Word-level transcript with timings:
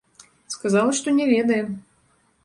Сказала, 0.53 0.95
што 0.99 1.13
не 1.17 1.27
ведае. 1.33 1.59